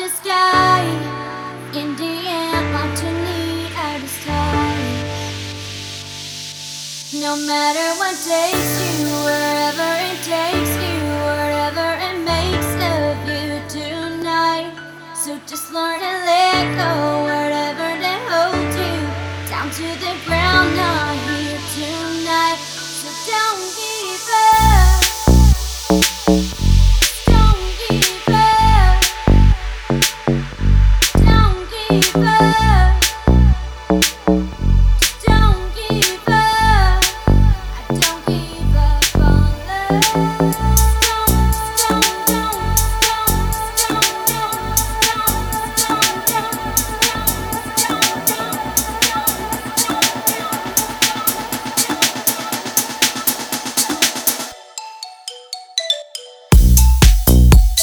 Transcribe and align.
the 0.00 0.08
sky, 0.08 0.80
in 1.74 1.94
the 1.96 2.14
end, 2.26 2.96
time. 4.24 4.80
No 7.20 7.36
matter 7.36 7.86
what 8.00 8.16
takes 8.16 8.72
you, 8.80 8.96
wherever 9.28 9.90
it 10.08 10.18
takes 10.24 10.72
you, 10.84 10.96
whatever 11.28 11.88
it 12.08 12.18
makes 12.32 12.70
of 12.96 13.12
you 13.28 13.60
tonight. 13.68 14.72
So 15.14 15.38
just 15.46 15.70
learn 15.70 16.00
to 16.00 16.14
let 16.30 16.64
go, 16.80 16.92
whatever 17.28 17.88
that 18.04 18.20
holds 18.32 18.76
you, 18.80 18.96
down 19.52 19.68
to 19.68 19.88
the 20.04 20.14
ground, 20.24 20.76
not 20.80 21.12
here 21.28 21.60
tonight. 21.76 22.56
So 22.56 23.08
don't 23.28 23.79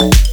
Don't 0.00 0.30